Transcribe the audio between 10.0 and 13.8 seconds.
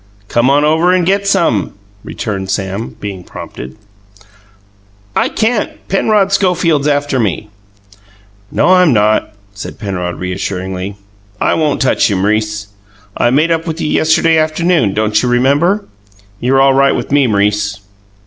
reassuringly. "I won't touch you, M'rice. I made up with